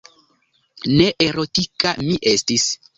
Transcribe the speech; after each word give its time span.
Ne 0.95 1.07
erotika 1.27 1.97
mi 2.05 2.21
estis. 2.37 2.71